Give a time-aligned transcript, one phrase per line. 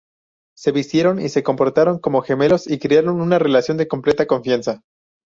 [0.57, 4.81] Se vistieron y se comportaron como gemelos, y crearon una relación de completa confianza.